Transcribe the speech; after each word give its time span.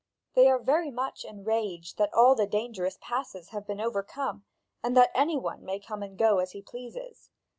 They 0.33 0.47
are 0.47 0.57
very 0.57 0.89
much 0.89 1.23
enraged 1.25 1.99
that 1.99 2.11
all 2.11 2.33
the 2.33 2.47
dangerous 2.47 2.97
passes 2.99 3.49
have 3.49 3.67
been 3.67 3.79
overcome, 3.79 4.45
and 4.81 4.97
that 4.97 5.11
any 5.13 5.37
one 5.37 5.63
may 5.63 5.79
come 5.79 6.01
and 6.01 6.17
go 6.17 6.39
as 6.39 6.53
he 6.53 6.63
pleases. 6.63 7.29